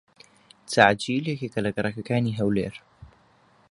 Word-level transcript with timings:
تەعجیل 0.71 1.23
یەکێکە 1.31 1.59
لە 1.65 1.69
گەڕەکەکانی 1.75 2.37
هەولێر. 2.39 2.75